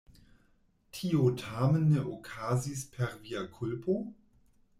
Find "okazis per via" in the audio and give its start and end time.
2.15-3.45